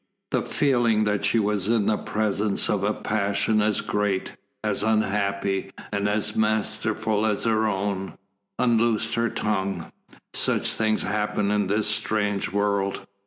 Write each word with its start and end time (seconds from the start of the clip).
The 0.31 0.41
feeling 0.41 1.03
that 1.03 1.23
she 1.23 1.37
was 1.37 1.67
in 1.67 1.85
the 1.85 1.95
presence 1.95 2.71
of 2.71 2.83
a 2.83 2.91
passion 2.91 3.61
as 3.61 3.81
great, 3.81 4.31
as 4.63 4.81
unhappy, 4.81 5.71
and 5.91 6.09
as 6.09 6.35
masterful 6.35 7.23
as 7.23 7.43
her 7.43 7.67
own, 7.67 8.17
unloosed 8.57 9.13
her 9.13 9.29
tongue. 9.29 9.91
Such 10.33 10.69
things 10.69 11.03
happen 11.03 11.51
in 11.51 11.67
this 11.67 11.85
strange 11.85 12.51
world. 12.51 13.05